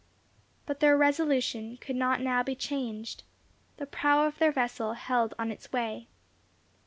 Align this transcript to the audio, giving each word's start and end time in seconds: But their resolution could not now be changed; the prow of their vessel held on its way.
But 0.65 0.79
their 0.79 0.97
resolution 0.97 1.77
could 1.77 1.95
not 1.95 2.21
now 2.21 2.41
be 2.41 2.55
changed; 2.55 3.21
the 3.77 3.85
prow 3.85 4.25
of 4.25 4.39
their 4.39 4.51
vessel 4.51 4.93
held 4.93 5.35
on 5.37 5.51
its 5.51 5.71
way. 5.71 6.07